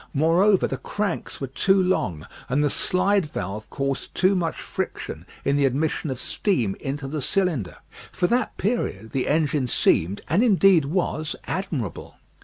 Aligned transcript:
Moreover, 0.15 0.65
the 0.65 0.77
cranks 0.79 1.39
were 1.39 1.45
too 1.45 1.79
long, 1.79 2.25
and 2.49 2.63
the 2.63 2.71
slide 2.71 3.27
valve 3.27 3.69
caused 3.69 4.15
too 4.15 4.33
much 4.33 4.55
friction 4.55 5.27
in 5.45 5.57
the 5.57 5.65
admission 5.67 6.09
of 6.09 6.19
steam 6.19 6.75
into 6.79 7.07
the 7.07 7.21
cylinder. 7.21 7.77
For 8.11 8.25
that 8.25 8.57
period 8.57 9.11
the 9.11 9.27
engine 9.27 9.67
seemed, 9.67 10.21
and 10.27 10.41
indeed 10.43 10.85
was, 10.85 11.35
admirable. 11.45 12.15